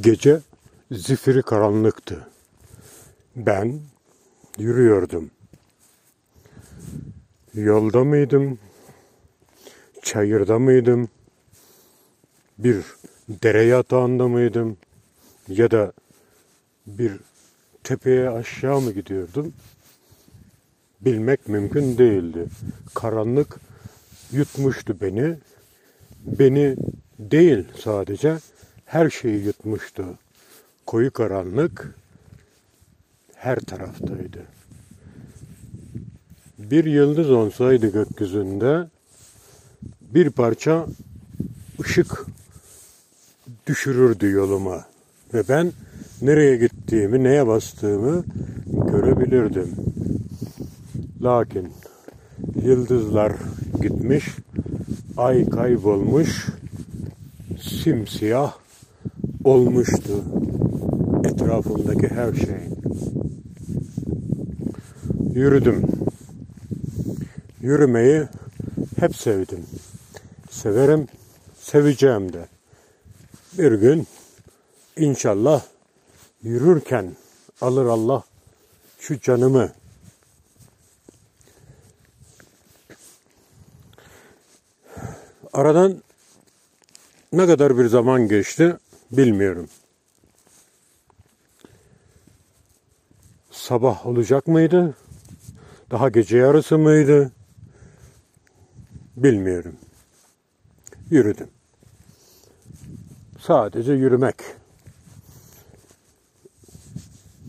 [0.00, 0.40] Gece
[0.90, 2.28] zifiri karanlıktı.
[3.36, 3.80] Ben
[4.58, 5.30] yürüyordum.
[7.54, 8.58] Yolda mıydım?
[10.02, 11.08] Çayırda mıydım?
[12.58, 12.84] Bir
[13.28, 14.76] dere yatağında mıydım?
[15.48, 15.92] Ya da
[16.86, 17.12] bir
[17.84, 19.54] tepeye aşağı mı gidiyordum?
[21.00, 22.46] Bilmek mümkün değildi.
[22.94, 23.60] Karanlık
[24.32, 25.36] yutmuştu beni.
[26.24, 26.76] Beni
[27.18, 28.38] değil sadece
[28.94, 30.04] her şeyi yutmuştu.
[30.86, 31.94] Koyu karanlık
[33.34, 34.42] her taraftaydı.
[36.58, 38.86] Bir yıldız olsaydı gökyüzünde
[40.00, 40.86] bir parça
[41.80, 42.26] ışık
[43.66, 44.84] düşürürdü yoluma
[45.34, 45.72] ve ben
[46.22, 48.24] nereye gittiğimi, neye bastığımı
[48.66, 49.76] görebilirdim.
[51.22, 51.72] Lakin
[52.62, 53.32] yıldızlar
[53.82, 54.24] gitmiş,
[55.16, 56.46] ay kaybolmuş,
[57.60, 58.63] simsiyah
[59.44, 60.24] olmuştu
[61.24, 62.68] etrafımdaki her şey.
[65.34, 65.82] Yürüdüm.
[67.60, 68.28] Yürümeyi
[69.00, 69.66] hep sevdim.
[70.50, 71.08] Severim,
[71.60, 72.48] seveceğim de.
[73.58, 74.06] Bir gün
[74.96, 75.62] inşallah
[76.42, 77.16] yürürken
[77.60, 78.24] alır Allah
[78.98, 79.72] şu canımı.
[85.52, 86.02] Aradan
[87.32, 88.76] ne kadar bir zaman geçti
[89.16, 89.68] bilmiyorum.
[93.50, 94.94] Sabah olacak mıydı?
[95.90, 97.32] Daha gece yarısı mıydı?
[99.16, 99.76] Bilmiyorum.
[101.10, 101.48] Yürüdüm.
[103.40, 104.36] Sadece yürümek.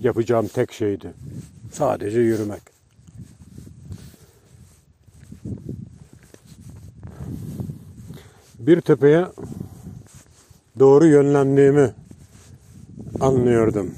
[0.00, 1.12] Yapacağım tek şeydi.
[1.72, 2.62] Sadece yürümek.
[8.58, 9.26] Bir tepeye
[10.78, 11.94] doğru yönlendiğimi
[13.20, 13.94] anlıyordum.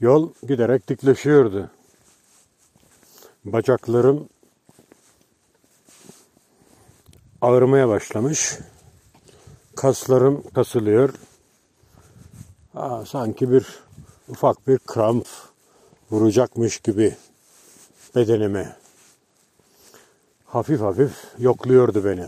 [0.00, 1.70] Yol giderek dikleşiyordu.
[3.44, 4.28] Bacaklarım
[7.40, 8.58] ağrımaya başlamış.
[9.76, 11.14] Kaslarım kasılıyor.
[12.74, 13.66] Aa, sanki bir
[14.28, 15.26] ufak bir kramp
[16.10, 17.16] vuracakmış gibi
[18.16, 18.76] bedenime.
[20.46, 22.26] Hafif hafif yokluyordu beni.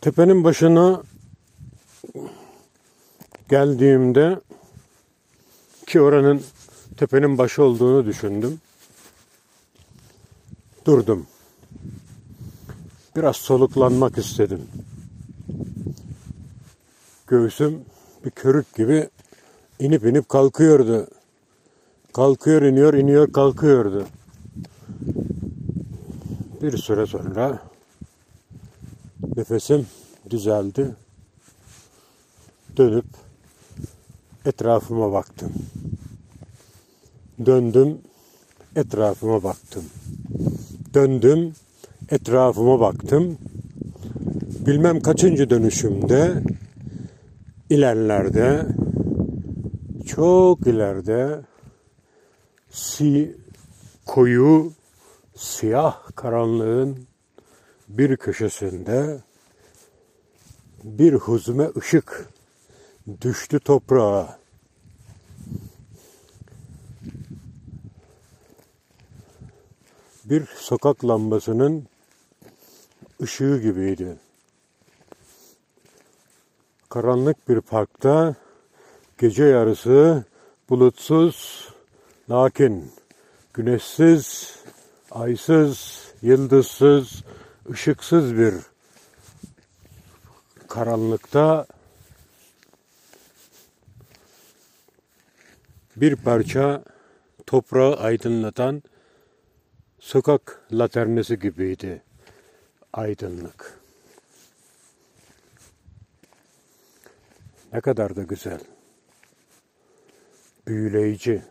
[0.00, 1.02] Tepenin başına
[3.48, 4.40] geldiğimde
[5.86, 6.42] ki oranın
[6.96, 8.60] tepenin başı olduğunu düşündüm.
[10.84, 11.26] Durdum.
[13.16, 14.62] Biraz soluklanmak istedim.
[17.26, 17.80] Göğsüm
[18.24, 19.08] bir körük gibi
[19.78, 21.08] inip inip kalkıyordu.
[22.12, 24.06] Kalkıyor iniyor iniyor kalkıyordu.
[26.62, 27.69] Bir süre sonra
[29.36, 29.86] nefesim
[30.30, 30.94] düzeldi.
[32.76, 33.04] Dönüp
[34.44, 35.52] etrafıma baktım.
[37.46, 37.98] Döndüm,
[38.76, 39.84] etrafıma baktım.
[40.94, 41.52] Döndüm,
[42.10, 43.38] etrafıma baktım.
[44.66, 46.42] Bilmem kaçıncı dönüşümde
[47.70, 48.66] ilerlerde
[50.06, 51.40] çok ileride
[52.70, 53.36] si
[54.06, 54.72] koyu
[55.36, 57.09] siyah karanlığın
[57.98, 59.20] bir köşesinde
[60.84, 62.28] bir huzme ışık
[63.20, 64.38] düştü toprağa.
[70.24, 71.86] Bir sokak lambasının
[73.22, 74.16] ışığı gibiydi.
[76.88, 78.34] Karanlık bir parkta
[79.18, 80.24] gece yarısı
[80.68, 81.68] bulutsuz,
[82.30, 82.92] lakin
[83.54, 84.56] güneşsiz,
[85.10, 87.22] aysız, yıldızsız,
[87.70, 88.54] ışıksız bir
[90.68, 91.66] karanlıkta
[95.96, 96.84] bir parça
[97.46, 98.82] toprağı aydınlatan
[100.00, 102.02] sokak laternesi gibiydi
[102.92, 103.80] aydınlık.
[107.72, 108.60] Ne kadar da güzel.
[110.66, 111.42] Büyüleyici.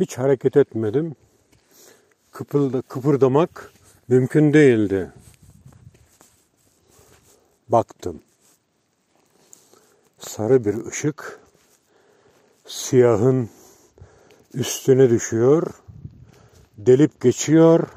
[0.00, 1.16] Hiç hareket etmedim.
[2.32, 3.72] Kıpılda, kıpırdamak
[4.08, 5.12] mümkün değildi.
[7.68, 8.22] Baktım.
[10.18, 11.40] Sarı bir ışık
[12.66, 13.48] siyahın
[14.54, 15.66] üstüne düşüyor,
[16.78, 17.88] delip geçiyor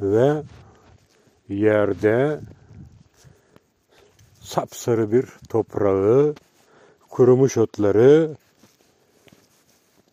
[0.00, 0.42] ve
[1.48, 2.40] yerde
[4.40, 6.34] sapsarı bir toprağı,
[7.10, 8.36] kurumuş otları,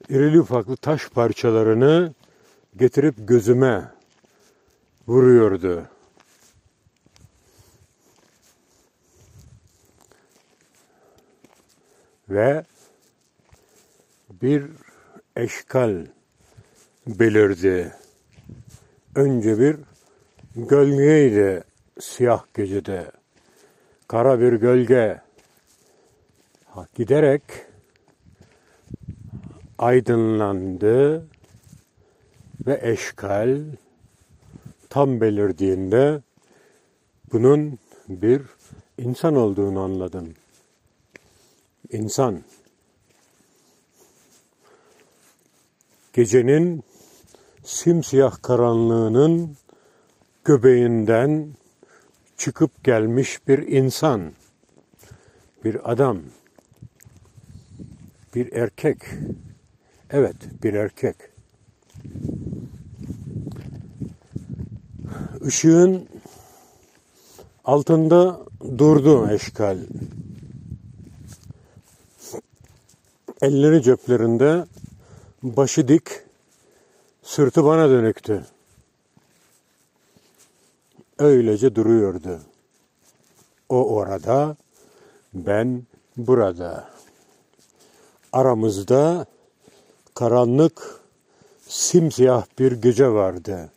[0.10, 2.13] irili ufaklı taş parçalarını
[2.77, 3.91] getirip gözüme
[5.07, 5.88] vuruyordu.
[12.29, 12.63] Ve
[14.41, 14.65] bir
[15.35, 16.06] eşkal
[17.07, 17.95] belirdi.
[19.15, 19.77] Önce bir
[20.56, 21.63] gölgeydi
[22.00, 23.12] siyah gecede.
[24.07, 25.21] Kara bir gölge.
[26.65, 27.41] Ha, giderek
[29.77, 31.27] aydınlandı
[32.67, 33.59] ve eşkal
[34.89, 36.21] tam belirdiğinde
[37.31, 37.79] bunun
[38.09, 38.41] bir
[38.97, 40.33] insan olduğunu anladım.
[41.91, 42.43] İnsan.
[46.13, 46.83] Gecenin
[47.63, 49.57] simsiyah karanlığının
[50.45, 51.49] göbeğinden
[52.37, 54.31] çıkıp gelmiş bir insan,
[55.63, 56.21] bir adam,
[58.35, 58.97] bir erkek.
[60.09, 61.15] Evet, bir erkek.
[65.45, 66.07] Işığın
[67.66, 68.39] altında
[68.78, 69.78] durdu eşkal.
[73.42, 74.66] Elleri ceplerinde,
[75.44, 76.04] başı dik,
[77.24, 78.45] sırtı bana dönüktü.
[81.19, 82.39] Öylece duruyordu.
[83.69, 84.56] O orada,
[85.34, 85.84] ben
[86.18, 86.89] burada.
[88.34, 89.25] Aramızda
[90.16, 91.01] karanlık,
[91.68, 93.69] simsiyah bir gece vardı.